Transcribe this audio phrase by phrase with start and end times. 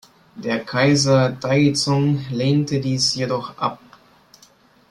[0.33, 3.79] Der Kaiser Taizong lehnte dies jedoch ab.